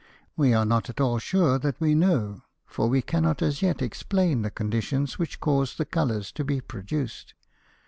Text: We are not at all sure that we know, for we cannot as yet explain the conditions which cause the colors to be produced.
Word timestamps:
We 0.35 0.51
are 0.55 0.65
not 0.65 0.89
at 0.89 0.99
all 0.99 1.19
sure 1.19 1.59
that 1.59 1.79
we 1.79 1.93
know, 1.93 2.41
for 2.65 2.87
we 2.89 3.03
cannot 3.03 3.43
as 3.43 3.61
yet 3.61 3.83
explain 3.83 4.41
the 4.41 4.49
conditions 4.49 5.19
which 5.19 5.39
cause 5.39 5.75
the 5.77 5.85
colors 5.85 6.31
to 6.31 6.43
be 6.43 6.59
produced. 6.59 7.35